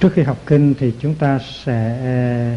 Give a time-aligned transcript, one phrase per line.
[0.00, 2.56] trước khi học kinh thì chúng ta sẽ ờ,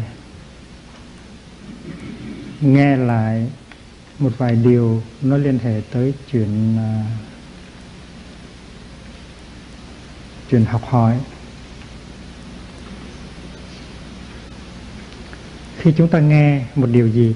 [2.60, 3.46] nghe lại
[4.18, 7.06] một vài điều nó liên hệ tới chuyện uh,
[10.50, 11.18] chuyện học hỏi.
[15.78, 17.34] Khi chúng ta nghe một điều gì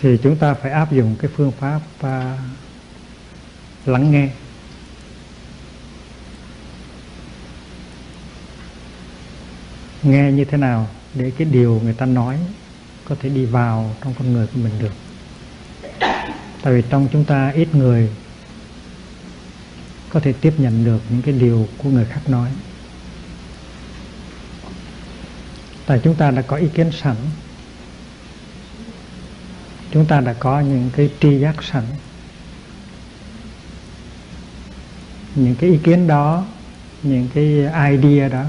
[0.00, 2.38] thì chúng ta phải áp dụng cái phương pháp uh,
[3.86, 4.30] lắng nghe.
[10.02, 12.38] Nghe như thế nào để cái điều người ta nói
[13.04, 14.92] có thể đi vào trong con người của mình được?
[16.62, 18.10] Tại vì trong chúng ta ít người
[20.08, 22.50] có thể tiếp nhận được những cái điều của người khác nói.
[25.86, 27.16] Tại chúng ta đã có ý kiến sẵn.
[29.90, 31.84] Chúng ta đã có những cái tri giác sẵn.
[35.34, 36.46] Những cái ý kiến đó,
[37.02, 37.44] những cái
[37.90, 38.44] idea đó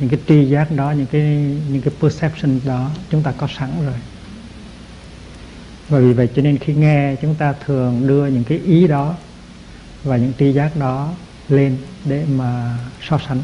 [0.00, 1.22] những cái tri giác đó, những cái
[1.68, 3.94] những cái perception đó chúng ta có sẵn rồi.
[5.88, 9.14] Và vì vậy cho nên khi nghe chúng ta thường đưa những cái ý đó
[10.04, 11.12] và những tri giác đó
[11.48, 13.42] lên để mà so sánh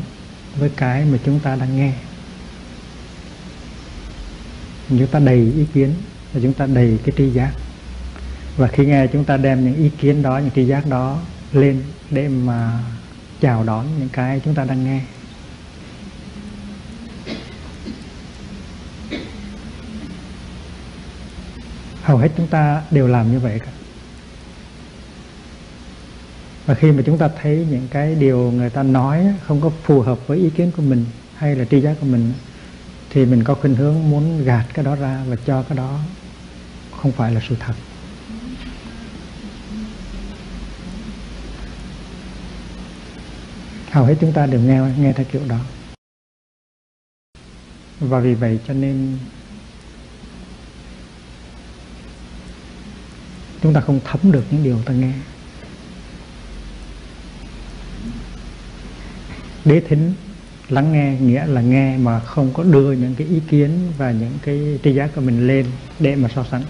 [0.58, 1.92] với cái mà chúng ta đang nghe.
[4.88, 5.94] Chúng ta đầy ý kiến
[6.32, 7.52] và chúng ta đầy cái tri giác.
[8.56, 11.20] Và khi nghe chúng ta đem những ý kiến đó, những tri giác đó
[11.52, 12.80] lên để mà
[13.40, 15.00] chào đón những cái chúng ta đang nghe.
[22.06, 23.72] Hầu hết chúng ta đều làm như vậy cả.
[26.66, 30.00] Và khi mà chúng ta thấy những cái điều người ta nói không có phù
[30.00, 32.32] hợp với ý kiến của mình hay là tri giác của mình,
[33.10, 35.98] thì mình có khuynh hướng muốn gạt cái đó ra và cho cái đó
[36.96, 37.74] không phải là sự thật.
[43.90, 45.60] Hầu hết chúng ta đều nghe nghe theo kiểu đó.
[48.00, 49.18] Và vì vậy cho nên
[53.62, 55.12] chúng ta không thấm được những điều ta nghe.
[59.64, 60.14] Đế thính
[60.68, 64.38] lắng nghe nghĩa là nghe mà không có đưa những cái ý kiến và những
[64.42, 65.66] cái tri giác của mình lên
[65.98, 66.62] để mà so sánh.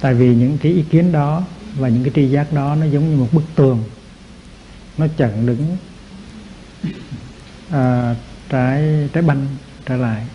[0.00, 1.44] Tại vì những cái ý kiến đó
[1.78, 3.84] và những cái tri giác đó nó giống như một bức tường.
[4.98, 5.76] Nó chặn đứng
[7.70, 8.14] à,
[8.48, 9.46] trái trái banh
[9.86, 10.26] trở lại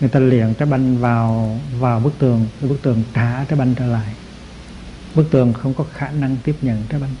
[0.00, 3.86] người ta liền trái banh vào vào bức tường bức tường trả trái banh trở
[3.86, 4.14] lại.
[5.14, 7.14] Bức tường không có khả năng tiếp nhận trái banh.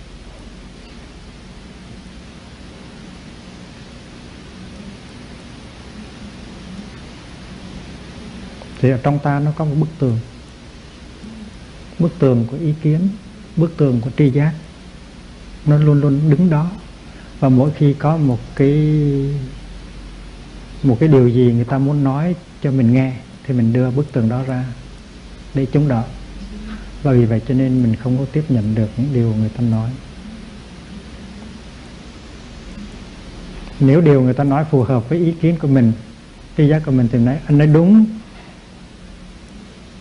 [8.80, 10.18] Thì ở trong ta nó có một bức tường.
[11.98, 13.08] Bức tường của ý kiến,
[13.56, 14.52] bức tường của tri giác,
[15.66, 16.70] nó luôn luôn đứng đó.
[17.40, 18.72] Và mỗi khi có một cái
[20.82, 23.12] một cái điều gì người ta muốn nói cho mình nghe,
[23.44, 24.64] thì mình đưa bức tường đó ra
[25.54, 26.02] để chống đỡ.
[27.02, 29.62] Và vì vậy cho nên mình không có tiếp nhận được những điều người ta
[29.62, 29.90] nói.
[33.80, 35.92] Nếu điều người ta nói phù hợp với ý kiến của mình,
[36.56, 38.06] cái giác của mình thì nói, anh nói đúng.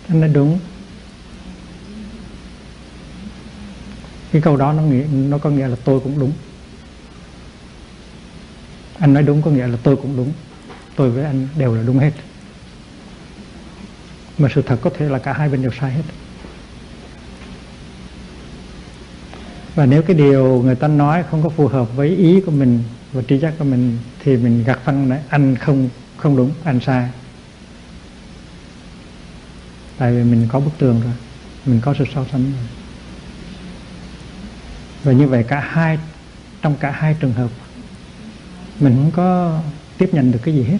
[0.08, 0.60] Anh nói đúng.
[4.32, 6.32] Cái câu đó nó nghĩa, nó có nghĩa là tôi cũng đúng.
[9.00, 10.32] Anh nói đúng có nghĩa là tôi cũng đúng.
[10.96, 12.12] Tôi với anh đều là đúng hết
[14.38, 16.04] mà sự thật có thể là cả hai bên đều sai hết.
[19.76, 22.84] Và nếu cái điều người ta nói không có phù hợp với ý của mình
[23.12, 25.22] và trí giác của mình, thì mình gạt phăng lại.
[25.30, 27.10] Anh không không đúng, anh sai.
[29.98, 31.14] Tại vì mình có bức tường rồi,
[31.66, 32.68] mình có sự so sánh rồi.
[35.04, 36.00] Và như vậy cả hai,
[36.62, 37.50] trong cả hai trường hợp,
[38.80, 39.60] mình không có
[39.98, 40.80] tiếp nhận được cái gì hết.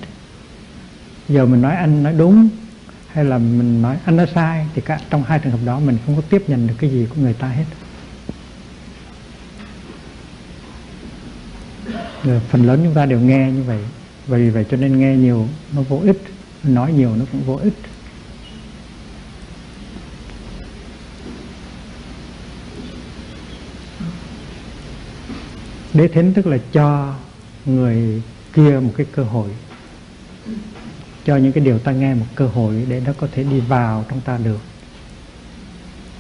[1.30, 2.50] Giờ mình nói anh nói đúng
[3.16, 5.98] hay là mình nói anh nói sai thì cả trong hai trường hợp đó mình
[6.06, 7.66] không có tiếp nhận được cái gì của người ta hết.
[12.24, 13.80] Rồi phần lớn chúng ta đều nghe như vậy.
[14.28, 16.22] Và vì vậy cho nên nghe nhiều nó vô ích,
[16.64, 17.74] nói nhiều nó cũng vô ích.
[25.94, 27.16] Đế thính tức là cho
[27.66, 28.22] người
[28.54, 29.50] kia một cái cơ hội
[31.26, 34.06] cho những cái điều ta nghe một cơ hội để nó có thể đi vào
[34.10, 34.60] trong ta được.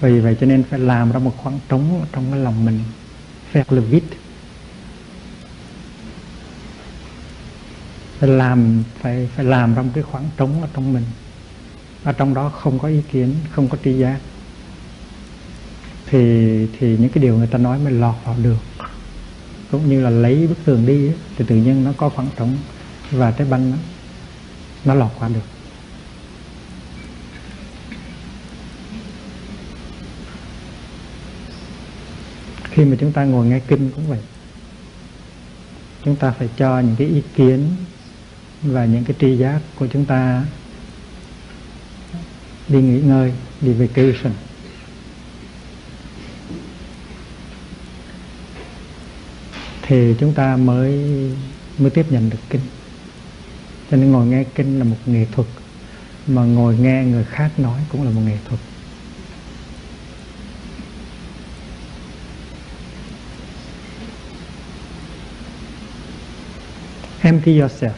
[0.01, 2.79] Vì vậy cho nên phải làm ra một khoảng trống trong cái lòng mình
[3.53, 4.03] faire là vít
[8.19, 11.03] phải làm, phải phải làm ra một cái khoảng trống ở trong mình.
[12.03, 14.19] Ở trong đó không có ý kiến, không có tri giác.
[16.05, 16.19] Thì
[16.79, 18.59] thì những cái điều người ta nói mới lọt vào được.
[19.71, 22.57] Cũng như là lấy bức tường đi thì tự nhiên nó có khoảng trống
[23.11, 23.77] và trái banh đó
[24.85, 25.41] nó lọt qua được.
[32.63, 34.19] Khi mà chúng ta ngồi nghe kinh cũng vậy.
[36.03, 37.75] Chúng ta phải cho những cái ý kiến
[38.61, 40.45] và những cái tri giác của chúng ta
[42.67, 44.33] đi nghỉ ngơi, đi vacation.
[49.81, 50.99] Thì chúng ta mới
[51.77, 52.61] mới tiếp nhận được kinh
[53.95, 55.47] cho nên ngồi nghe kinh là một nghệ thuật,
[56.27, 58.59] mà ngồi nghe người khác nói cũng là một nghệ thuật.
[67.21, 67.91] Empty yourself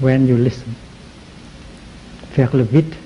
[0.00, 0.68] when you listen.
[2.36, 2.96] Faire le vide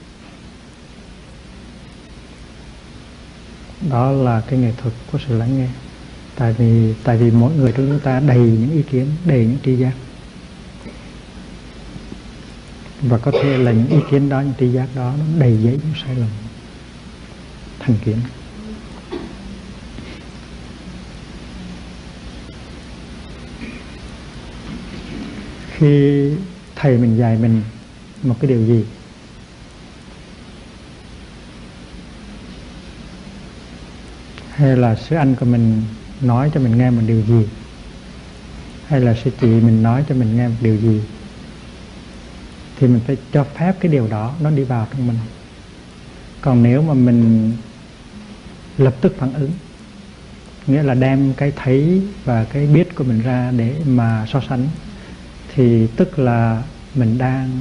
[3.90, 5.68] đó là cái nghệ thuật của sự lắng nghe.
[6.36, 9.58] Tại vì tại vì mỗi người trong chúng ta đầy những ý kiến, đầy những
[9.64, 9.92] tri giác
[13.08, 15.80] và có thể là những ý kiến đó, những tri giác đó, nó đầy giấy
[15.84, 16.28] những sai lầm.
[17.78, 18.16] Thành kiến.
[25.76, 26.30] Khi
[26.76, 27.62] thầy mình dạy mình
[28.22, 28.84] một cái điều gì?
[34.50, 35.82] Hay là sư anh của mình
[36.20, 37.46] nói cho mình nghe một điều gì?
[38.86, 41.00] Hay là sư chị mình nói cho mình nghe một điều gì?
[42.76, 45.18] Thì mình phải cho phép cái điều đó nó đi vào trong mình.
[46.40, 47.52] Còn nếu mà mình
[48.78, 49.50] lập tức phản ứng,
[50.66, 54.68] nghĩa là đem cái thấy và cái biết của mình ra để mà so sánh,
[55.54, 56.62] thì tức là
[56.94, 57.60] mình đang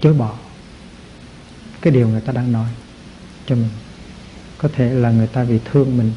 [0.00, 0.34] chối bỏ
[1.80, 2.68] cái điều người ta đang nói
[3.46, 3.70] cho mình.
[4.58, 6.12] Có thể là người ta vì thương mình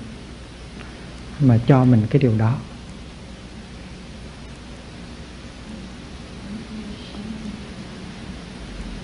[1.40, 2.58] mà cho mình cái điều đó.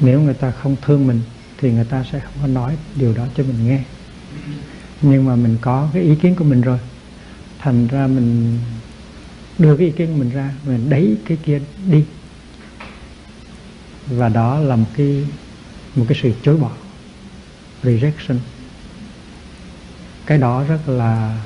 [0.02, 1.22] Nếu người ta không thương mình,
[1.58, 3.84] thì người ta sẽ không có nói điều đó cho mình nghe.
[5.02, 6.80] Nhưng mà mình có cái ý kiến của mình rồi.
[7.60, 8.60] Thành ra mình
[9.58, 12.04] đưa cái ý kiến của mình ra, mình đẩy cái kia đi.
[14.08, 15.26] Và đó là một cái
[15.96, 16.72] một cái sự chối bỏ,
[17.84, 18.38] rejection.
[20.26, 21.42] Cái đó rất là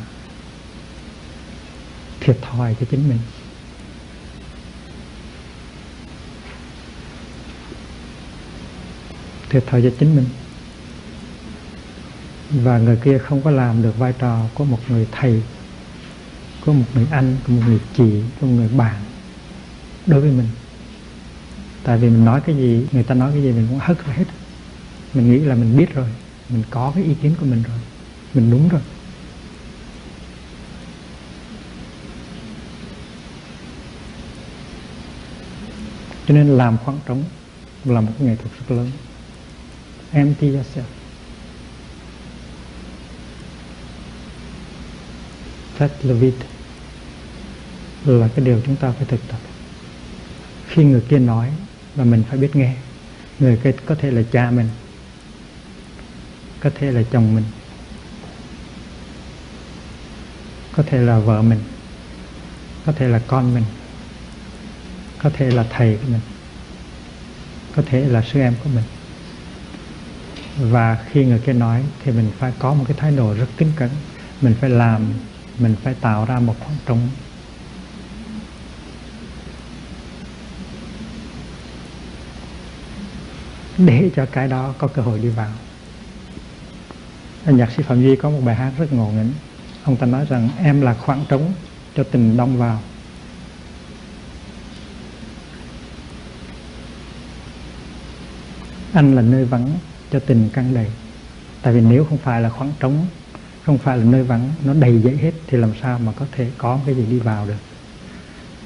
[2.19, 3.19] thiệt thòi cho chính mình.
[9.55, 10.25] Thiệt thòi cho chính mình.
[12.49, 15.41] Và người kia không có làm được vai trò của một người thầy,
[16.65, 18.95] của một người anh, của một người chị, của một người bạn
[20.05, 20.47] đối với mình.
[21.83, 24.13] Tại vì mình nói cái gì, người ta nói cái gì mình cũng hất ra
[24.13, 24.25] hết.
[25.13, 26.07] Mình nghĩ là mình biết rồi,
[26.49, 27.77] mình có cái ý kiến của mình rồi,
[28.33, 28.81] mình đúng rồi.
[36.27, 37.23] Cho nên làm khoảng trống
[37.85, 38.91] là một nghệ thuật rất lớn
[40.15, 40.83] empty yourself.
[45.79, 46.33] Là Levit
[48.05, 49.37] là cái điều chúng ta phải thực tập.
[50.67, 51.49] Khi người kia nói
[51.95, 52.75] và mình phải biết nghe,
[53.39, 54.69] người kia có thể là cha mình,
[56.59, 57.43] có thể là chồng mình,
[60.71, 61.59] có thể là vợ mình,
[62.85, 63.63] có thể là con mình,
[65.23, 66.21] có thể là thầy của mình,
[67.75, 68.83] có thể là sư em của mình
[70.59, 73.71] và khi người kia nói, thì mình phải có một cái thái độ rất kính
[73.75, 73.89] cẩn.
[74.41, 75.13] Mình phải làm,
[75.59, 77.09] mình phải tạo ra một khoảng trống.
[83.77, 85.51] Để cho cái đó có cơ hội đi vào.
[87.45, 89.33] Nhạc sĩ phạm duy có một bài hát rất ngộ nghĩnh.
[89.83, 91.53] Ông ta nói rằng, em là khoảng trống
[91.95, 92.81] cho tình đông vào.
[98.93, 99.79] Anh là nơi vắng
[100.15, 100.87] cho tình căng đầy.
[101.61, 103.05] Tại vì nếu không phải là khoảng trống,
[103.65, 106.47] không phải là nơi vắng, nó đầy dẫy hết, thì làm sao mà có thể
[106.57, 107.57] có cái gì đi vào được?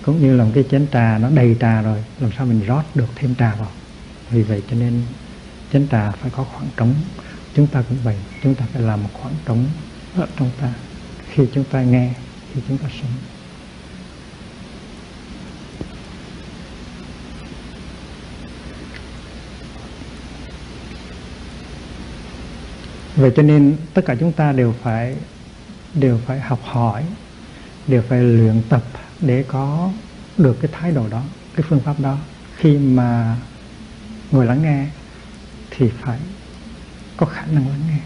[0.06, 2.84] Cũng như là một cái chén trà, nó đầy trà rồi, làm sao mình rót
[2.96, 3.72] được thêm trà vào?
[4.30, 5.02] Vì vậy cho nên
[5.74, 6.94] chén trà phải có khoảng trống.
[7.56, 9.66] Chúng ta cũng vậy, chúng ta phải làm một khoảng trống
[10.16, 10.74] ở trong ta.
[11.30, 12.14] Khi chúng ta nghe
[12.54, 13.12] khi chúng ta sống.
[23.20, 25.16] vậy cho nên tất cả chúng ta đều phải
[25.94, 27.04] đều phải học hỏi,
[27.88, 28.84] đều phải luyện tập
[29.22, 29.92] để có
[30.38, 31.24] được cái thái độ đó,
[31.56, 32.18] cái phương pháp đó.
[32.58, 33.36] Khi mà
[34.32, 34.86] người lắng nghe
[35.72, 36.20] thì phải
[37.18, 38.00] có khả năng lắng nghe.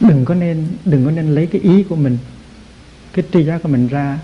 [0.00, 2.18] Đừng có nên, đừng có nên lấy cái ý của mình,
[3.12, 4.18] cái tri giác của mình ra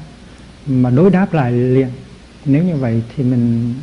[0.66, 1.90] mà đối đáp lại liền
[2.48, 3.74] nếu như vậy thì mình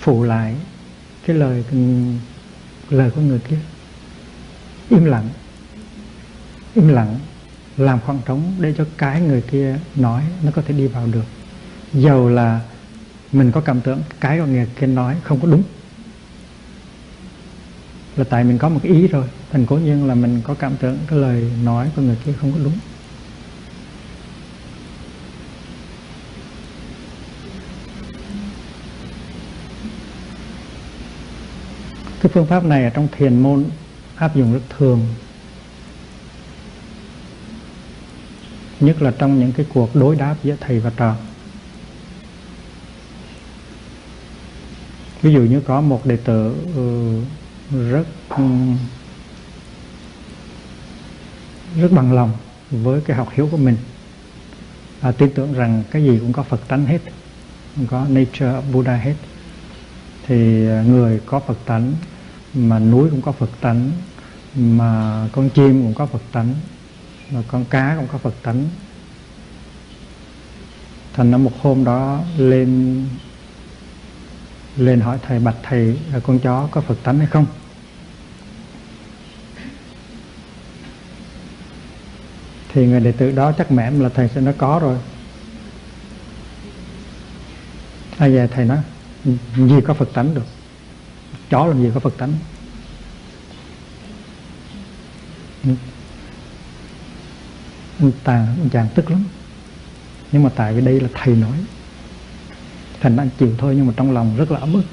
[0.00, 0.54] phụ lại
[1.26, 1.64] cái lời
[2.90, 3.58] lời của người kia.
[4.90, 5.28] Im lặng.
[6.74, 7.18] Im lặng.
[7.76, 11.24] Làm khoảng trống để cho cái người kia nói nó có thể đi vào được.
[11.92, 12.60] Dầu là
[13.32, 15.62] mình có cảm tưởng cái người kia nói không có đúng.
[18.16, 20.76] Là tại mình có một cái ý rồi thành cố nhiên là mình có cảm
[20.80, 22.78] tưởng cái lời nói của người kia không có đúng.
[32.26, 33.64] Cái phương pháp này ở trong thiền môn
[34.16, 35.00] áp dụng rất thường.
[38.80, 41.16] Nhất là trong những cái cuộc đối đáp giữa thầy và trò.
[45.22, 47.20] Ví dụ như có một đệ tử ừ,
[47.90, 48.44] rất ừ,
[51.80, 52.32] rất bằng lòng
[52.70, 53.76] với cái học hiếu của mình.
[55.00, 56.98] Và tin tưởng rằng cái gì cũng có Phật tánh hết,
[57.76, 59.14] cũng có nature of Buddha hết.
[60.26, 61.92] Thì ờ, người có Phật tánh
[62.56, 63.92] mà núi cũng có Phật tánh,
[64.54, 66.54] mà con chim cũng có Phật tánh,
[67.30, 68.68] mà con cá cũng có Phật tánh.
[71.12, 73.04] Thành ra một hôm đó lên
[74.76, 77.46] lên hỏi thầy, bạch thầy con chó có Phật tánh hay không?
[82.72, 84.98] Thì người đệ tử đó chắc mẻm là thầy sẽ nói, có rồi.
[88.18, 88.78] Ai về thầy nói,
[89.56, 90.46] gì có Phật tánh được?
[91.50, 92.32] Chó làm gì có Phật tánh?
[97.98, 99.24] Anh ta anh chàng tức lắm.
[100.32, 101.58] Nhưng mà tại vì đây là thầy nói.
[103.00, 104.84] Thành anh chịu thôi nhưng mà trong lòng rất là ấm ức.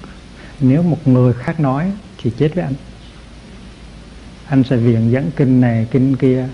[0.60, 2.74] Nếu một người khác nói thì chết với anh.
[4.48, 6.48] Anh sẽ viện dẫn kinh này kinh kia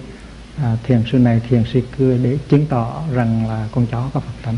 [0.57, 4.19] à, thiền sư này thiền sư kia để chứng tỏ rằng là con chó có
[4.19, 4.57] phật tánh.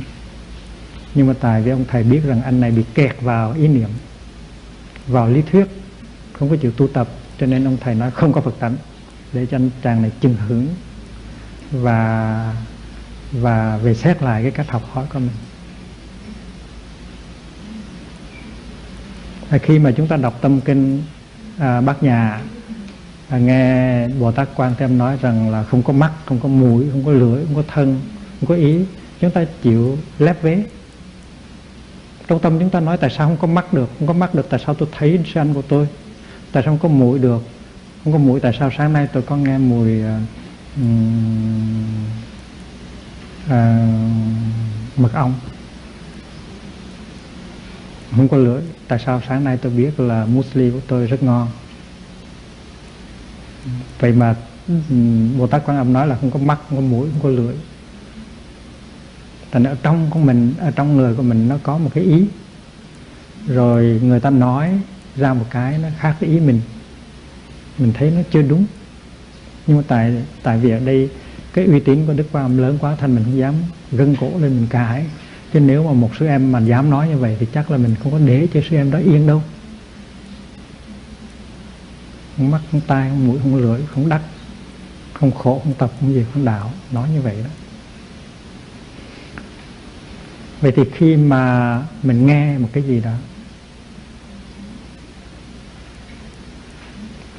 [1.16, 3.90] Nhưng mà tại vì ông thầy biết rằng anh này bị kẹt vào ý niệm
[5.12, 5.65] vào lý thuyết
[6.34, 7.08] không có chịu tu tập
[7.39, 8.75] cho nên ông thầy nói không có phật tánh
[9.34, 10.68] để cho anh chàng này chừng hưởng
[11.72, 12.53] và
[13.32, 15.30] và về xét lại cái cách học hỏi của mình.
[19.50, 21.03] À, khi mà chúng ta đọc tâm kinh
[21.58, 22.41] à, bát nhà
[23.30, 26.88] à, nghe bồ tát quan thêm nói rằng là không có mắt không có mũi
[26.91, 28.01] không có lưỡi không có thân
[28.39, 28.86] không có ý
[29.20, 30.63] chúng ta chịu lép vế
[32.32, 34.48] trong tâm chúng ta nói tại sao không có mắt được không có mắt được
[34.50, 35.88] tại sao tôi thấy sư của tôi?
[36.52, 37.42] Tại sao không có mũi được?
[38.04, 40.06] Không có mũi tại sao sáng nay tôi có nghe mùi uh,
[43.46, 43.52] uh,
[44.98, 45.34] mật ong?
[48.16, 51.48] Không có lưỡi tại sao sáng nay tôi biết là muesli của tôi rất ngon?
[54.00, 54.36] Vậy mà
[55.38, 57.56] bồ tát quan âm nói là không có mắt không có mũi không có lưỡi
[59.51, 62.25] thành ở trong của mình, ở trong người của mình nó có một cái ý.
[63.48, 64.79] Rồi người ta nói
[65.15, 66.62] ra một cái nó khác với ý mình.
[67.77, 68.65] Mình thấy nó chưa đúng.
[69.67, 71.10] Nhưng mà tại tại vì ở đây
[71.53, 73.53] cái uy tín của đức quan âm lớn quá, thành mình không dám
[73.91, 75.05] gân cổ lên mình cãi
[75.53, 77.96] chứ nếu mà một sư em mà dám nói như vậy thì chắc là mình
[78.03, 79.43] không có để cho sư em đó yên đâu.
[82.38, 84.22] Không mắt, không tai, không mũi, không lưỡi, không đắc,
[85.13, 87.50] không khổ, không tập, không gì, không đạo, nói như vậy đó
[90.62, 93.13] vậy thì khi mà mình nghe một cái gì đó,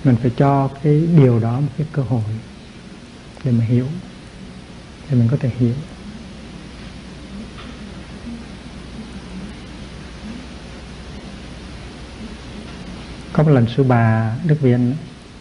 [0.04, 2.22] mình phải cho cái điều đó một cái cơ hội
[3.44, 3.86] để mà hiểu,
[5.10, 5.74] để mình có thể hiểu.
[13.32, 14.94] Có một lần sư bà đức viên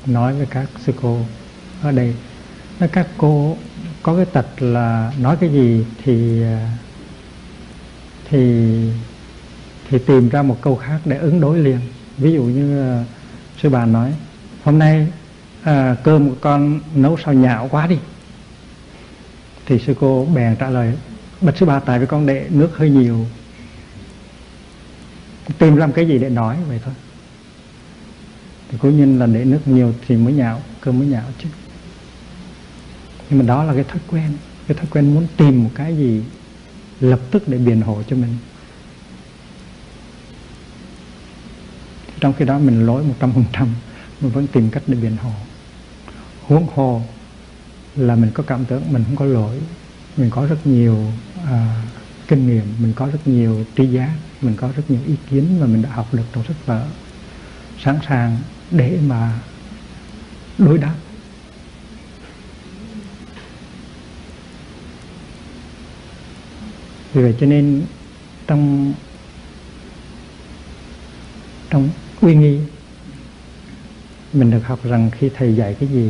[0.05, 1.25] nói với các sư cô
[1.81, 2.15] ở đây
[2.79, 3.57] nói các cô
[4.03, 6.43] có cái tật là nói cái gì thì
[8.31, 8.65] thì
[9.89, 11.79] thì tìm ra một câu khác để ứng đối liền.
[12.17, 13.07] Ví dụ như uh,
[13.61, 14.13] sư bà nói
[14.63, 15.07] hôm nay
[15.63, 17.97] à, cơm của con nấu sao nhạo quá đi.
[19.65, 20.93] Thì sư cô bèn trả lời
[21.41, 23.25] bạch sư bà tại vì con để nước hơi nhiều.
[25.57, 26.93] Tìm làm cái gì để nói vậy thôi.
[28.69, 31.49] Thì cố nhiên là để nước nhiều thì mới nhạo cơm mới nhạo chứ.
[33.29, 34.31] Nhưng mà đó là cái thói quen
[34.67, 36.23] cái thói quen muốn tìm một cái gì
[37.01, 38.37] lập tức để biện hộ cho mình.
[42.19, 43.67] Trong khi đó mình lỗi một trăm phần trăm
[44.21, 45.31] mình vẫn tìm cách để biện hộ.
[46.41, 47.01] Huống hồ
[47.95, 49.61] là mình có cảm tưởng mình không có lỗi
[50.17, 50.97] mình có rất nhiều
[51.45, 51.83] à,
[52.27, 55.67] kinh nghiệm mình có rất nhiều trí giác mình có rất nhiều ý kiến mà
[55.67, 56.85] mình đã học được trong sách vở.
[57.83, 58.37] Sẵn sàng
[58.71, 59.39] để mà
[60.57, 60.95] đối đáp
[67.13, 67.85] vì vậy cho nên
[68.47, 68.93] trong
[71.69, 71.89] trong
[72.21, 72.59] uy nghi,
[74.33, 76.09] mình được học rằng khi thầy dạy cái gì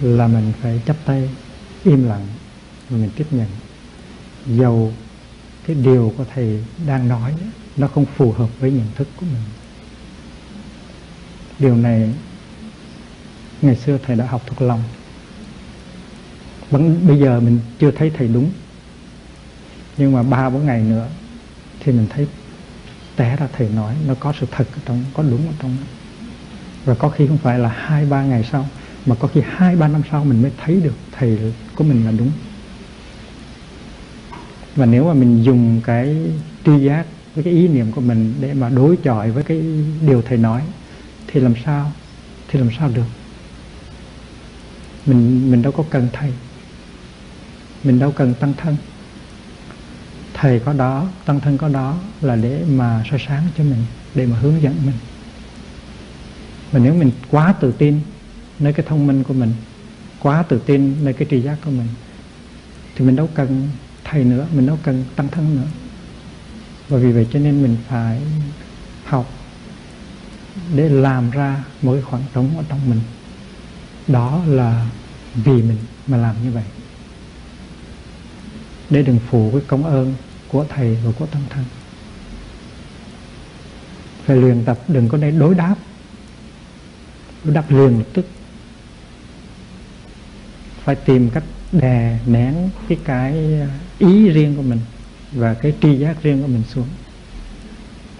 [0.00, 1.30] là mình phải chấp tay,
[1.84, 2.26] im lặng
[2.88, 3.46] và mình tiếp nhận.
[4.46, 4.92] Dầu
[5.66, 7.34] cái điều của thầy đang nói
[7.76, 9.42] nó không phù hợp với nhận thức của mình.
[11.58, 12.14] Điều này
[13.62, 14.82] ngày xưa thầy đã học thuộc lòng.
[16.70, 18.50] Vẫn bây giờ mình chưa thấy thầy đúng
[19.98, 21.08] nhưng mà ba bốn ngày nữa
[21.80, 22.26] thì mình thấy
[23.16, 25.86] té ra thầy nói, nó có sự thật ở trong, có đúng ở trong đó.
[26.84, 28.68] Và có khi không phải là hai, ba ngày sau,
[29.06, 31.38] mà có khi hai, ba năm sau mình mới thấy được thầy
[31.74, 32.30] của mình là đúng.
[34.76, 36.16] Và nếu mà mình dùng cái
[36.64, 39.62] tri giác, với cái ý niệm của mình để mà đối chọi với cái
[40.06, 40.62] điều thầy nói,
[41.26, 41.92] thì làm sao,
[42.48, 43.06] thì làm sao được?
[45.06, 46.32] Mình mình đâu có cần thầy.
[47.84, 48.76] Mình đâu cần tăng thân
[50.40, 54.26] thầy có đó, tăng thân có đó là để mà soi sáng cho mình, để
[54.26, 54.94] mà hướng dẫn mình.
[56.72, 58.00] Và nếu mình quá tự tin
[58.58, 59.52] nơi cái thông minh của mình,
[60.20, 61.88] quá tự tin nơi cái tri giác của mình,
[62.96, 63.68] thì mình đâu cần
[64.04, 65.68] thầy nữa, mình đâu cần tăng thân nữa.
[66.88, 68.20] Và vì vậy cho nên mình phải
[69.04, 69.30] học
[70.74, 73.00] để làm ra một cái khoảng trống ở trong mình.
[74.08, 74.86] Đó là
[75.34, 76.64] vì mình mà làm như vậy.
[78.90, 80.14] Để đừng phụ cái công ơn
[80.48, 81.64] của thầy và của tăng thân
[84.28, 85.74] phải luyện tập, đừng có nên đối đáp.
[87.44, 88.26] Đối đáp liền lập tức.
[90.84, 93.60] Phải tìm cách đè nén cái cái
[93.98, 94.80] ý riêng của mình
[95.32, 96.88] và cái tri giác riêng của mình xuống.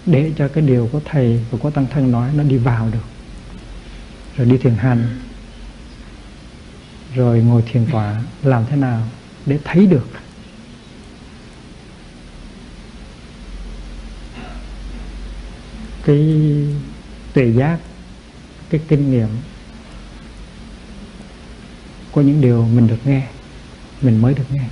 [0.05, 3.05] Để cho cái điều của thầy và của tăng thân nói nó đi vào được.
[4.37, 5.19] Rồi đi thiền hành.
[7.15, 9.01] Rồi ngồi thiền tọa, làm thế nào
[9.45, 10.07] để thấy được
[16.09, 16.35] cái
[17.33, 17.79] tuệ giác,
[18.69, 19.27] cái kinh nghiệm
[22.11, 23.27] có những điều mình được nghe,
[24.01, 24.65] mình mới được nghe.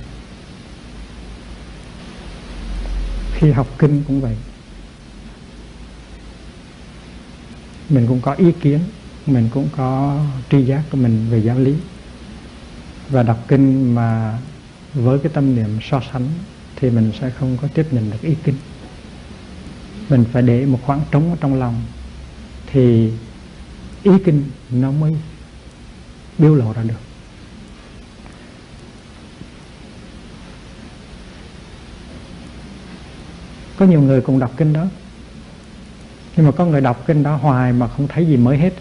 [3.34, 4.36] Khi học kinh cũng vậy.
[7.88, 8.80] Mình cũng có ý kiến,
[9.26, 10.20] mình cũng có
[10.50, 11.74] tri giác của mình về giáo lý.
[13.08, 14.38] Và đọc kinh mà
[14.94, 16.28] với cái tâm niệm so sánh
[16.76, 18.56] thì mình sẽ không có tiếp nhận được ý kinh
[20.08, 21.82] mình phải để một khoảng trống ở trong lòng.
[22.66, 23.12] Thì
[24.02, 25.16] ý kinh nó mới
[26.38, 27.00] biểu lộ ra được.
[33.76, 34.86] Có nhiều người cùng đọc kinh đó.
[36.36, 38.72] Nhưng mà có người đọc kinh đó hoài mà không thấy gì mới hết.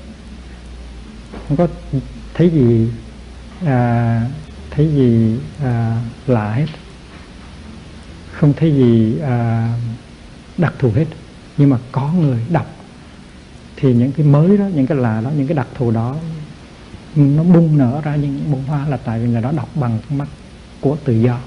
[1.48, 1.68] Không có
[2.34, 2.92] thấy gì
[3.66, 4.22] à,
[4.72, 6.68] thấy gì à, lạ hết.
[8.32, 9.70] Không thấy gì à,
[10.58, 11.06] đặc thù hết.
[11.58, 12.76] Nhưng mà có người đọc,
[13.76, 16.18] thì những cái mới đó, những cái lạ đó, những cái đặc thù đó,
[17.16, 20.28] nó bung nở ra những bông hoa là tại vì người đó đọc bằng mắt
[20.82, 21.40] của tự do.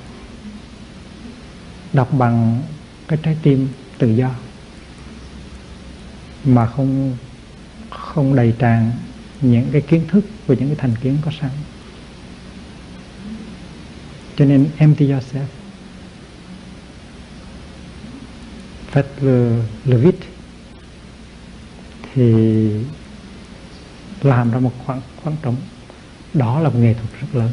[1.93, 2.63] Đọc bằng
[3.09, 3.69] cái trái tim
[3.99, 4.31] tự do.
[6.45, 7.17] Mà không
[7.91, 8.93] không đầy tràn
[9.41, 11.51] những cái kiến thức và những cái thành kiến có sẵn.
[14.37, 15.60] Cho nên empty yourself
[18.93, 20.13] faites le,
[22.15, 22.33] thì
[24.23, 25.57] làm ra một khoảng khoảng trống.
[26.35, 27.51] Đó là một nghệ thuật rất lớn.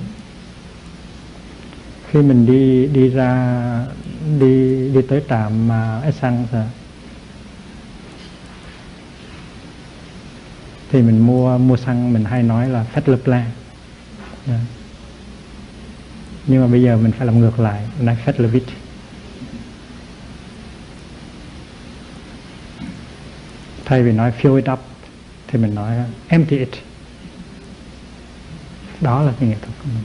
[2.11, 3.85] Khi mình đi đi ra
[4.39, 6.63] đi đi tới trạm mà Essence
[10.91, 13.51] thì mình mua mua xăng mình hay nói là phát lập la
[16.47, 18.49] nhưng mà bây giờ mình phải làm ngược lại nói phát lập
[23.87, 24.79] thay vì nói fill it up,
[25.47, 25.97] thì mình nói
[26.27, 26.69] empty it.
[29.01, 30.03] Đó là cái nghệ thuật của mình.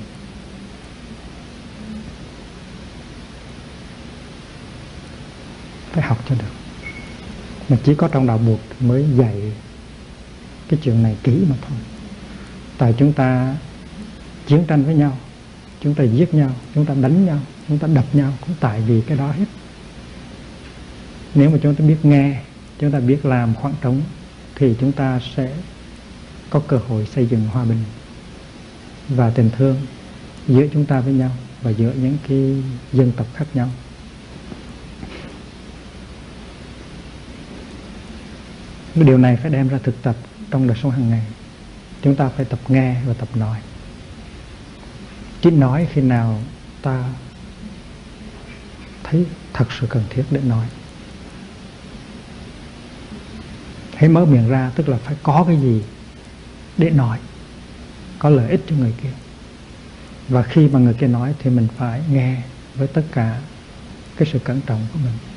[5.92, 6.52] Phải học cho được.
[7.68, 9.52] Mà chỉ có trong đạo buộc mới dạy
[10.68, 11.78] cái chuyện này kỹ mà thôi.
[12.78, 13.56] Tại chúng ta
[14.46, 15.18] chiến tranh với nhau,
[15.80, 19.00] chúng ta giết nhau, chúng ta đánh nhau, chúng ta đập nhau cũng tại vì
[19.06, 19.46] cái đó hết.
[21.34, 22.40] Nếu mà chúng ta biết nghe
[22.82, 24.02] chúng ta biết làm khoảng trống,
[24.54, 25.52] thì chúng ta sẽ
[26.50, 27.84] có cơ hội xây dựng hòa bình
[29.08, 29.76] và tình thương
[30.48, 31.30] giữa chúng ta với nhau
[31.62, 33.68] và giữa những cái dân tộc khác nhau.
[38.94, 40.16] Cái điều này phải đem ra thực tập
[40.50, 41.26] trong đời sống hàng ngày.
[42.02, 43.58] Chúng ta phải tập nghe và tập nói.
[45.42, 46.40] Chỉ nói khi nào
[46.82, 47.04] ta
[49.02, 50.66] thấy thật sự cần thiết để nói.
[54.02, 55.82] Hãy mở miệng ra, tức là phải có cái gì
[56.78, 57.18] để nói,
[58.18, 59.08] có lợi ích cho người kia.
[60.28, 62.42] Và khi mà người kia nói thì mình phải nghe
[62.74, 63.40] với tất cả
[64.16, 65.31] cái sự cẩn trọng của mình.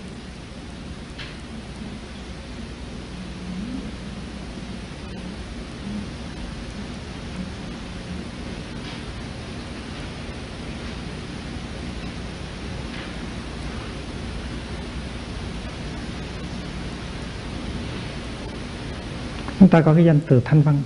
[19.65, 20.82] Chúng ta có cái danh từ thanh văn.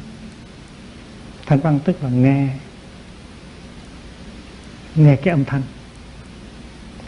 [1.45, 2.47] Thanh văn tức là nghe.
[4.95, 5.61] Nghe cái âm thanh.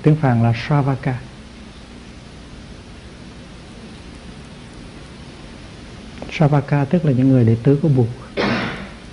[0.02, 1.20] Tiếng phạn là Sravaka.
[6.32, 8.10] Sravaka tức là những người đệ tử của buộc,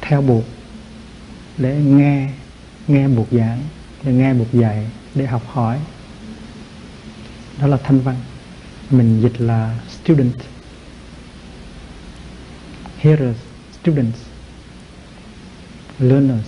[0.01, 0.45] theo buộc.
[1.59, 2.31] Để nghe
[2.89, 3.63] nghe buộc giảng
[4.03, 5.79] để nghe buộc dạy để học hỏi.
[7.61, 8.17] Đó là thanh văn.
[8.91, 10.58] Mình dịch là student
[12.99, 13.39] hearers,
[13.81, 14.19] students,
[15.99, 16.47] learners.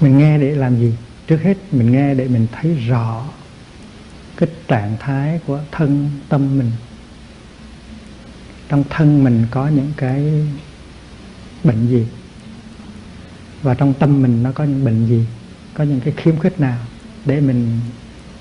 [0.00, 0.92] Mình nghe để làm gì?
[1.26, 3.24] Trước hết, mình nghe để mình thấy rõ
[4.36, 6.70] cái trạng thái của thân tâm mình.
[8.68, 10.44] Trong thân mình có những cái
[11.64, 12.06] bệnh gì?
[13.62, 15.24] Và trong tâm mình nó có những bệnh gì?
[15.74, 16.78] Có những cái khiếm khuyết nào?
[17.24, 17.80] Để mình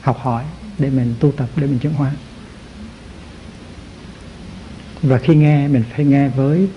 [0.02, 0.44] học hỏi,
[0.80, 2.12] để mình tu tập, để mình chuyển hóa.
[5.02, 6.68] Và khi nghe, mình phải nghe với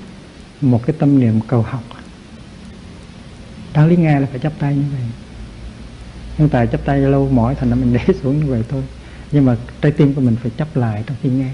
[0.60, 1.82] một cái tâm niệm cầu học.
[3.74, 5.02] Đáng lý nghe là phải chấp tay như vậy.
[6.38, 8.82] Nhưng tại chấp tay lâu mỏi thành ra mình để xuống như vậy thôi.
[9.32, 11.50] Nhưng mà trái tim của mình phải chấp lại trong khi nghe.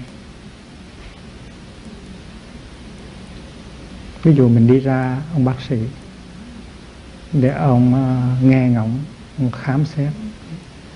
[4.23, 5.77] Ví dụ mình đi ra ông bác sĩ
[7.33, 8.99] để ông ờ, nghe ngóng,
[9.37, 10.09] ông khám xét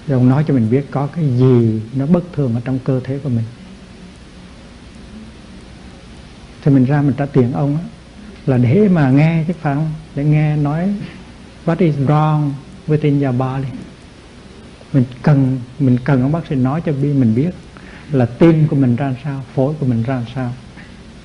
[0.08, 3.00] rồi ông nói cho mình biết có cái gì nó bất thường ở trong cơ
[3.04, 3.46] thể của mình.
[6.62, 7.84] Thì mình ra mình trả tiền ông á,
[8.46, 9.92] là để mà nghe chứ phải không?
[10.16, 10.94] Để nghe nói
[11.66, 12.52] what is wrong
[12.88, 13.74] within your body.
[14.94, 17.50] Mình cần mình cần ông bác sĩ nói cho mình biết
[18.12, 20.54] là tim của mình ra sao phổi của mình ra sao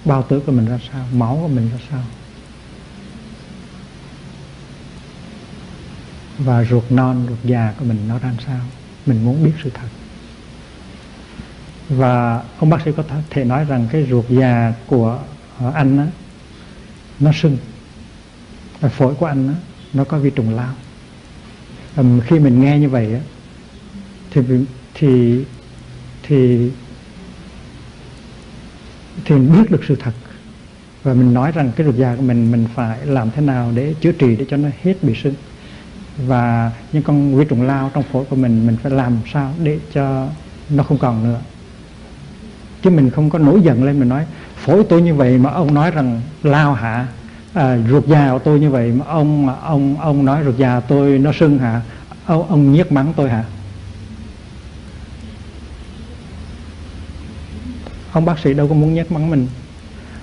[0.04, 2.02] bao tử của mình ra sao máu của mình ra sao.
[6.38, 8.60] Và ruột non ruột già của mình nó ra sao?
[9.06, 9.88] Mình muốn biết sự thật.
[11.88, 15.18] Và ông bác sĩ có thể nói rằng cái ruột già của
[15.58, 16.06] ờ, anh á,
[17.20, 17.58] nó sưng.
[18.80, 19.54] Phổi của anh á,
[19.92, 20.74] nó có vi trùng lao.
[21.96, 23.20] Um, khi mình nghe như vậy á,
[24.30, 24.42] thì
[24.94, 25.44] thì
[26.22, 26.70] thì
[29.24, 30.12] thì mình biết được sự thật.
[31.02, 33.94] Và mình nói rằng cái ruột già của mình mình phải làm thế nào để
[34.00, 35.34] chữa trị để cho nó hết bị sưng
[36.26, 39.78] và những con vi trùng lao trong phổi của mình mình phải làm sao để
[39.92, 40.26] cho
[40.70, 41.40] nó không còn nữa.
[42.82, 44.26] Chứ mình không có nổi giận lên mình nói
[44.56, 47.06] phổi tôi như vậy mà ông nói rằng lao hả?
[47.54, 51.18] À, ruột già của tôi như vậy mà ông ông ông nói ruột già tôi
[51.18, 51.80] nó sưng hả?
[52.26, 53.44] Ông, ông nhiếc mắng tôi hả?
[58.12, 59.46] Ông bác sĩ đâu có muốn nhét mắng mình.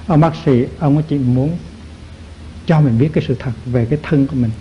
[0.08, 1.58] Ông bác sĩ ông chỉ muốn
[2.65, 4.51] cho mình biết cái sự thật về cái thân của mình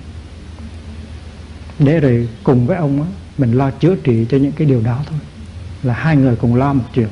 [1.79, 3.09] để rồi cùng với ông á,
[3.39, 5.19] mình lo chữa trị cho những cái điều đó thôi.
[5.83, 7.09] Là hai người cùng lo một chuyện.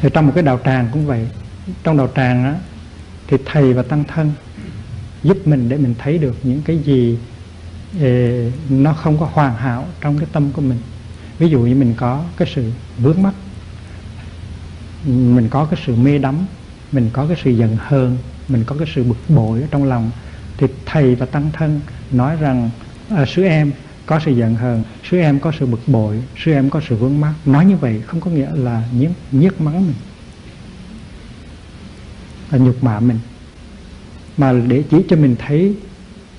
[0.00, 1.28] Thì trong một cái đạo tràng cũng vậy.
[1.84, 2.54] Trong đạo tràng á
[3.26, 4.32] thì thầy và tăng thân
[5.22, 7.18] giúp mình để mình thấy được những cái gì
[8.00, 10.78] eh, nó không có hoàn hảo trong cái tâm của mình.
[11.38, 13.34] Ví dụ như mình có cái sự vướng mắc
[15.06, 16.46] mình có cái sự mê đắm
[16.92, 20.10] mình có cái sự giận hờn mình có cái sự bực bội ở trong lòng.
[20.56, 21.80] Thì thầy và tăng thân
[22.12, 22.70] nói rằng
[23.10, 23.72] à, sư em
[24.06, 27.20] có sự giận hờn sư em có sự bực bội sư em có sự vướng
[27.20, 27.34] mắc.
[27.46, 29.96] Nói như vậy không có nghĩa là nhiếc, nhiếc mắng mình
[32.50, 33.18] là nhục mạ mình.
[34.36, 35.74] Mà để chỉ cho mình thấy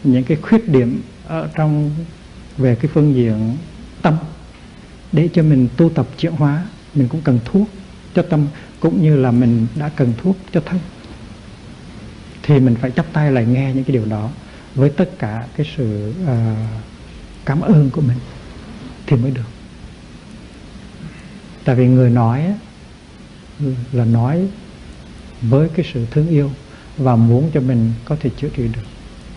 [0.04, 1.92] những cái khuyết điểm ở trong
[2.58, 3.58] về cái phương diện
[4.02, 4.18] tâm
[5.12, 7.70] để cho mình tu tập chuyển hóa mình cũng cần thuốc
[8.16, 8.48] cho tâm
[8.80, 10.80] cũng như là mình đã cần thuốc cho thân.
[12.44, 14.30] Thì mình phải chấp tay lại nghe những cái điều đó
[14.76, 16.30] với tất cả cái sự uh,
[17.46, 18.18] cảm ơn của mình
[19.08, 19.50] thì mới được.
[21.66, 22.54] Tại vì người nói
[23.92, 24.48] là nói
[25.42, 26.52] với cái sự thương yêu
[26.98, 28.82] và muốn cho mình có thể chữa trị được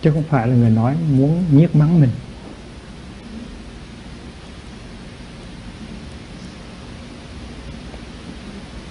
[0.01, 2.09] chứ không phải là người nói muốn nhiếc mắng mình.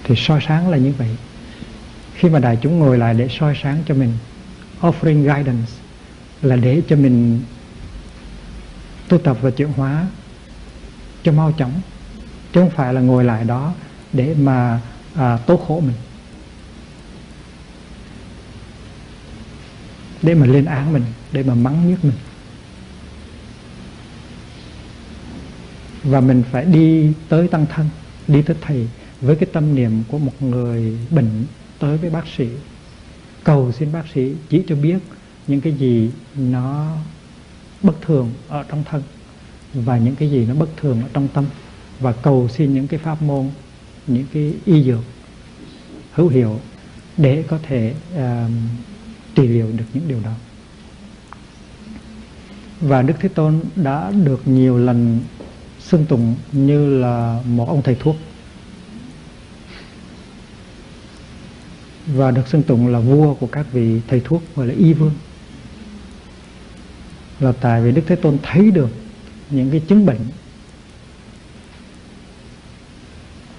[0.04, 1.16] Thì soi sáng là như vậy.
[2.14, 4.12] Khi mà đại chúng ngồi lại để soi sáng cho mình
[4.80, 5.72] offering guidance
[6.42, 7.40] là để cho mình
[9.08, 10.06] tu tập và chuyển hóa
[11.22, 11.80] cho mau chóng
[12.52, 13.74] chứ không phải là ngồi lại đó
[14.12, 14.80] để mà
[15.14, 15.96] à, tố khổ mình.
[20.22, 22.16] Để mà lên án mình để mà mắng nhất mình.
[26.02, 27.88] Và mình phải đi tới tăng thân
[28.28, 28.88] đi tới thầy
[29.24, 31.44] với cái tâm niệm của một người bệnh
[31.78, 32.48] tới với bác sĩ
[33.44, 34.98] cầu xin bác sĩ chỉ cho biết
[35.46, 36.96] những cái gì nó
[37.82, 39.02] bất thường ở trong thân
[39.74, 41.44] và những cái gì nó bất thường ở trong tâm
[42.00, 43.50] và cầu xin những cái pháp môn
[44.06, 45.00] những cái y dược
[46.12, 46.60] hữu hiệu
[47.16, 48.20] để có thể uh,
[49.34, 50.32] trị liệu được những điều đó.
[52.80, 55.20] Và Đức Thế Tôn đã được nhiều lần
[55.80, 58.16] xưng tụng như là một ông thầy thuốc.
[62.06, 65.14] Và được xưng tụng là vua của các vị thầy thuốc, gọi là y vương.
[67.40, 68.90] Là tại vì Đức Thế Tôn thấy được
[69.50, 70.20] những cái chứng bệnh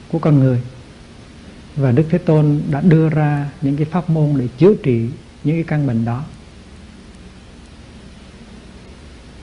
[0.08, 0.62] của con người,
[1.76, 5.10] và Đức Thế Tôn đã đưa ra những cái pháp môn để chữa trị
[5.44, 6.24] những cái căn bệnh đó.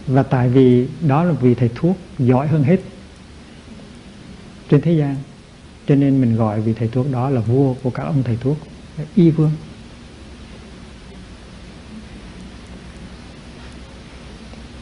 [0.06, 2.80] Và tại vì đó là vị thầy thuốc giỏi hơn hết
[4.70, 5.16] trên thế gian,
[5.86, 8.58] cho nên mình gọi vị thầy thuốc đó là vua của các ông thầy thuốc
[9.14, 9.52] y vương.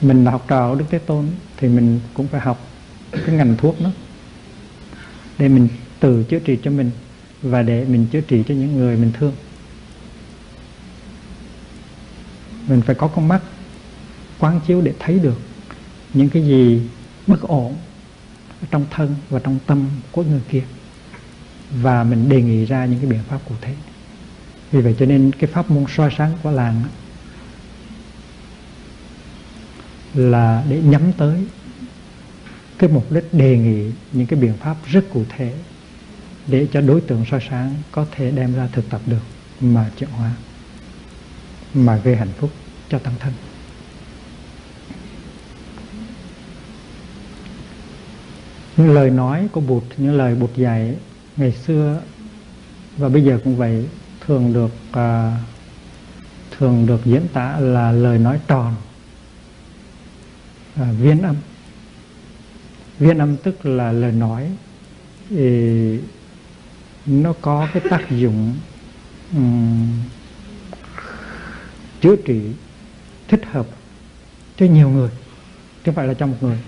[0.01, 2.69] Mình là học trò của Đức Thế Tôn thì mình cũng phải học
[3.13, 3.91] cái ngành thuốc đó
[5.39, 5.69] để mình
[6.01, 6.91] tự chữa trị cho mình
[7.43, 9.33] và để mình chữa trị cho những người mình thương.
[12.69, 13.41] Mình phải có con mắt
[14.39, 15.41] quán chiếu để thấy được
[16.15, 16.83] những cái gì
[17.27, 17.77] bất ổn
[18.71, 20.63] trong thân và trong tâm của người kia
[21.83, 23.75] và mình đề nghị ra những cái biện pháp cụ thể
[24.73, 26.83] vì vậy cho nên cái pháp môn soi sáng của làng
[30.15, 31.47] là để nhắm tới
[32.79, 35.55] cái mục đích đề nghị những cái biện pháp rất cụ thể
[36.47, 39.23] để cho đối tượng soi sáng có thể đem ra thực tập được
[39.61, 40.33] mà chuyển hóa,
[41.75, 42.51] mà gây hạnh phúc
[42.89, 43.33] cho tăng thân.
[48.77, 50.95] Những lời nói của Bụt, những lời Bụt dạy
[51.37, 52.03] ngày xưa
[52.97, 53.87] và bây giờ cũng vậy
[54.31, 55.37] thường được à,
[56.51, 58.75] thường được diễn tả là lời nói tròn
[60.77, 61.37] à, viên âm.
[62.99, 64.51] Viên âm tức là lời nói
[65.31, 65.99] thì
[67.07, 68.55] nó có cái tác dụng
[69.33, 69.89] um,
[72.01, 72.41] chữa trị
[73.29, 73.67] thích hợp
[74.57, 76.59] cho nhiều người chứ không phải là cho một người.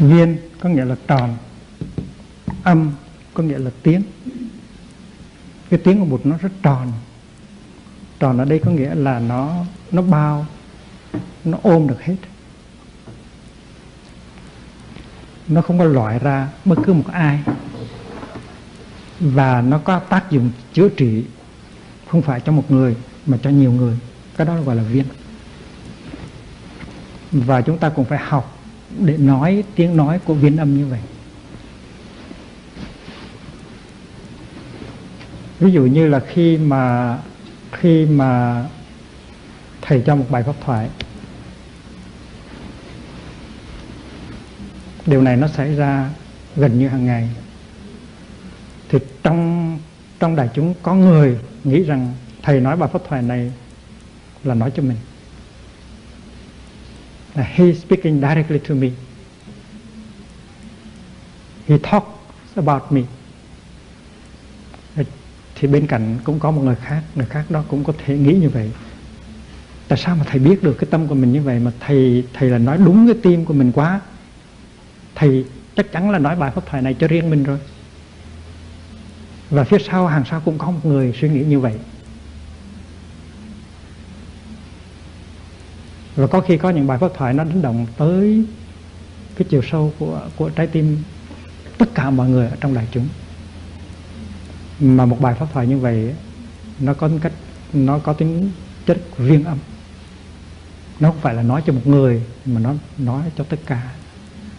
[0.00, 1.36] Viên có nghĩa là tròn.
[2.62, 2.92] Âm
[3.34, 4.02] có nghĩa là tiếng.
[5.70, 6.92] Cái tiếng của bụt nó rất tròn.
[8.18, 10.46] Tròn ở đây có nghĩa là nó nó bao,
[11.44, 12.16] nó ôm được hết.
[15.48, 17.40] Nó không có loại ra bất cứ một ai.
[19.20, 21.24] Và nó có tác dụng chữa trị,
[22.08, 23.98] không phải cho một người, mà cho nhiều người.
[24.36, 25.04] Cái đó gọi là viên.
[27.32, 28.59] Và chúng ta cũng phải học
[28.98, 31.00] để nói tiếng nói của viên âm như vậy.
[35.60, 37.18] Ví dụ như là khi mà
[37.72, 38.64] khi mà
[39.82, 40.88] thầy cho một bài pháp thoại,
[45.06, 46.10] điều này nó xảy ra
[46.56, 47.28] gần như hàng ngày.
[48.88, 49.78] Thì trong
[50.20, 53.52] trong đại chúng có người nghĩ rằng thầy nói bài pháp thoại này
[54.44, 54.96] là nói cho mình
[57.34, 58.88] là he is speaking directly to me.
[61.68, 62.06] He talks
[62.56, 63.00] about me.
[65.54, 68.32] Thì bên cạnh cũng có một người khác người khác đó cũng có thể nghĩ
[68.32, 68.70] như vậy.
[69.88, 72.50] Tại sao mà thầy biết được cái tâm của mình như vậy mà thầy thầy
[72.50, 74.00] là nói đúng cái tim của mình quá?
[75.14, 75.44] Thầy
[75.76, 77.58] chắc chắn là nói bài pháp thoại này cho riêng mình rồi.
[79.50, 81.74] Và phía sau, hàng sau cũng có một người suy nghĩ như vậy.
[86.20, 88.44] Và có khi có những bài pháp thoại nó đánh động tới
[89.36, 90.98] cái chiều sâu của của trái tim
[91.78, 93.08] tất cả mọi người ở trong đại chúng.
[94.80, 96.14] Mà một bài pháp thoại như vậy,
[96.80, 97.32] nó có cách,
[97.72, 98.50] nó có tính
[98.86, 99.58] chất riêng âm.
[101.00, 103.92] Nó không phải là nói cho một người, mà nó nói cho tất cả.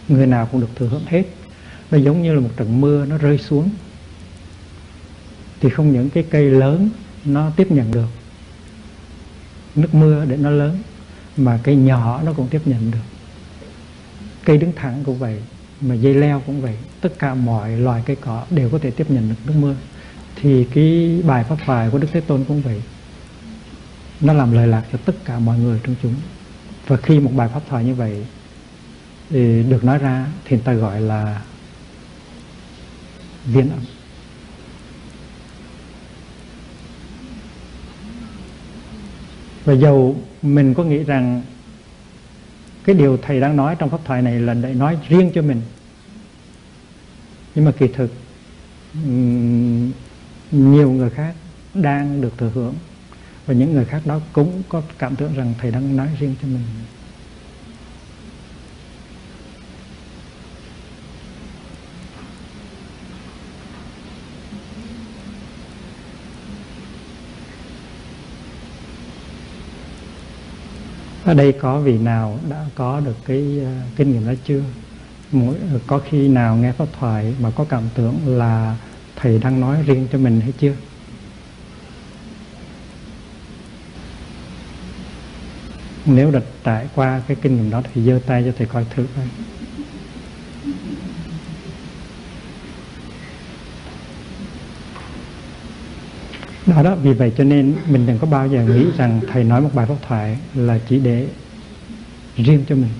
[0.08, 1.24] Người nào cũng được thừa hưởng hết.
[1.90, 3.70] Nó giống như là một trận mưa nó rơi xuống.
[5.60, 6.88] Thì không những cái cây lớn
[7.24, 8.08] nó tiếp nhận được,
[9.74, 10.78] nước mưa để nó lớn
[11.36, 12.98] mà cây nhỏ nó cũng tiếp nhận được.
[14.44, 15.42] Cây đứng thẳng cũng vậy,
[15.80, 16.76] mà dây leo cũng vậy.
[17.00, 19.74] Tất cả mọi loài cây cỏ đều có thể tiếp nhận được nước mưa.
[20.36, 22.82] Thì cái bài pháp thoại của đức thế tôn cũng vậy.
[24.20, 26.14] Nó làm lời lạc cho tất cả mọi người trong chúng.
[26.86, 28.26] Và khi một bài pháp thoại như vậy
[29.30, 31.42] thì được nói ra thì người ta gọi là
[33.44, 33.78] viên âm
[39.64, 41.42] và dầu mình có nghĩ rằng
[42.84, 45.62] cái điều thầy đang nói trong pháp thoại này là để nói riêng cho mình.
[47.54, 48.12] Nhưng mà kỳ thực
[50.50, 51.34] nhiều người khác
[51.74, 52.74] đang được thừa hưởng.
[53.46, 56.48] Và những người khác đó cũng có cảm tưởng rằng thầy đang nói riêng cho
[56.48, 56.62] mình.
[71.24, 74.62] Ở đây có vị nào đã có được cái uh, kinh nghiệm đó chưa?
[75.32, 78.76] Mỗi ờ, có khi nào nghe pháp thoại mà có cảm tưởng là
[79.16, 80.74] thầy đang nói riêng cho mình hay chưa?
[86.06, 89.06] Nếu đã trải qua cái kinh nghiệm đó thì giơ tay cho thầy coi thử
[89.16, 89.24] coi.
[96.66, 99.60] Đó đó, vì vậy cho nên mình đừng có bao giờ nghĩ rằng thầy nói
[99.60, 101.28] một bài pháp thoại là chỉ để
[102.36, 102.90] riêng cho mình.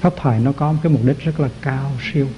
[0.00, 2.28] Pháp thoại nó có một cái mục đích rất là cao siêu,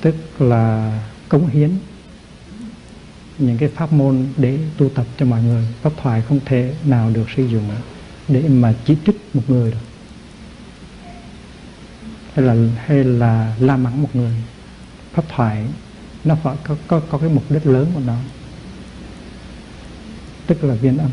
[0.00, 1.70] tức là cống hiến
[3.38, 5.66] những cái pháp môn để tu tập cho mọi người.
[5.82, 7.70] Pháp thoại không thể nào được sử dụng
[8.28, 9.89] để mà chỉ trích một người được
[12.34, 14.34] hay là hay là la mắng một người
[15.12, 15.66] pháp thoại
[16.24, 18.16] nó phải có, có có cái mục đích lớn của nó.
[20.46, 21.10] Tức là viên âm.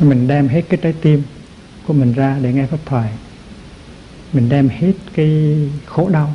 [0.00, 1.22] Mình đem hết cái trái tim
[1.86, 3.10] của mình ra để nghe pháp thoại.
[4.32, 6.34] Mình đem hết cái khổ đau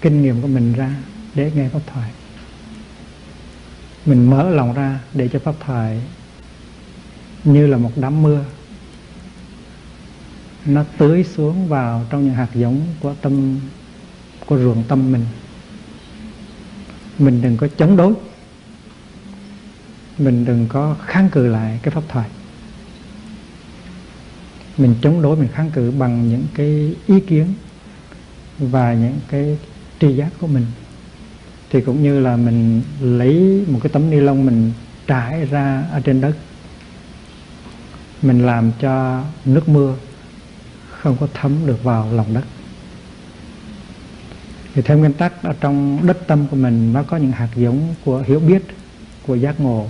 [0.00, 0.90] kinh nghiệm của mình ra
[1.34, 2.10] để nghe pháp thoại
[4.06, 6.02] mình mở lòng ra để cho pháp thoại
[7.44, 8.44] như là một đám mưa.
[10.66, 13.60] Nó tưới xuống vào trong những hạt giống của tâm,
[14.46, 15.24] của ruộng tâm mình.
[17.18, 18.14] Mình đừng có chống đối.
[20.18, 22.28] Mình đừng có kháng cự lại cái pháp thoại.
[24.78, 27.54] Mình chống đối, mình kháng cự bằng những cái ý kiến
[28.58, 29.58] và những cái
[30.00, 30.66] tri giác của mình
[31.70, 34.72] thì cũng như là mình lấy một cái tấm ni lông mình
[35.06, 36.36] trải ra ở trên đất.
[38.22, 39.96] Mình làm cho nước mưa
[40.90, 42.44] không có thấm được vào lòng đất.
[44.74, 47.94] Thì theo nguyên tắc ở trong đất tâm của mình nó có những hạt giống
[48.04, 48.62] của hiểu biết,
[49.26, 49.86] của giác ngộ.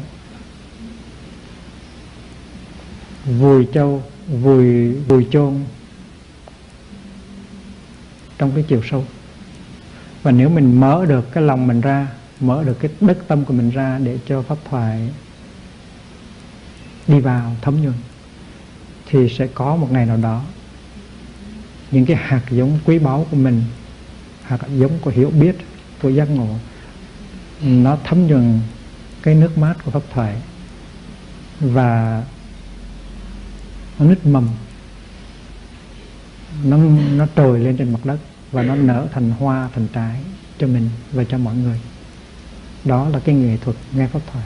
[3.24, 5.64] Vùi châu vùi vùi chôn
[8.39, 9.05] trong cái chiều sâu
[10.27, 12.09] và nếu mình mở được cái lòng mình ra,
[12.41, 15.09] mở được cái đất tâm của mình ra để cho pháp thoại
[17.09, 17.95] đi vào thấm nhuần,
[19.07, 20.43] thì sẽ có một ngày nào đó,
[21.91, 23.62] những cái hạt giống quý báu của mình,
[24.43, 25.57] hạt giống của hiểu biết,
[26.03, 26.49] của giác ngộ,
[27.61, 28.61] nó thấm nhuần
[29.22, 30.37] cái nước mát của pháp thoại
[31.61, 32.22] và
[33.99, 34.49] nó nứt mầm,
[36.64, 36.77] nó
[37.16, 38.18] nó trồi lên trên mặt đất
[38.53, 40.20] và nó nở thành hoa, thành trái
[40.59, 41.80] cho mình và cho mọi người.
[42.84, 44.44] Đó là cái nghệ thuật nghe pháp thoại.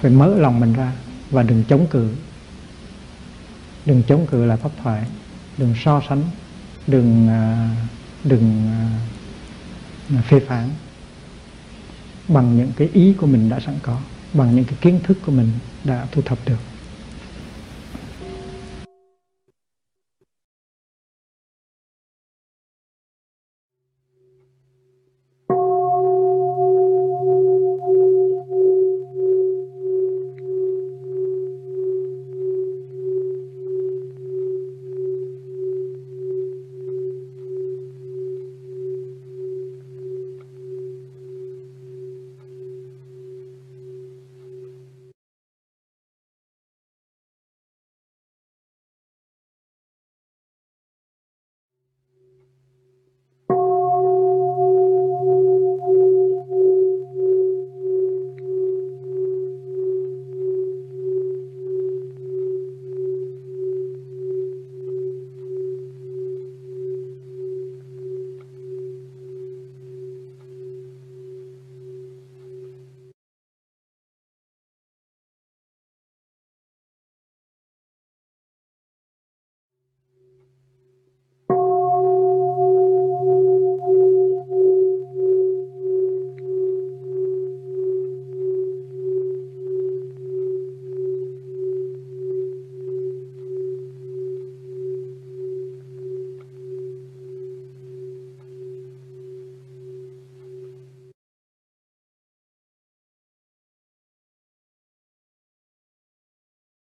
[0.00, 0.92] Phải mở lòng mình ra
[1.30, 2.14] và đừng chống cự.
[3.86, 5.04] Đừng chống cự lại pháp thoại.
[5.58, 6.22] Đừng so sánh.
[6.86, 7.70] Đừng à,
[8.24, 8.68] đừng
[10.16, 10.68] à, phê phán
[12.28, 14.00] bằng những cái ý của mình đã sẵn có,
[14.32, 15.50] bằng những cái kiến thức của mình
[15.84, 16.58] đã thu thập được.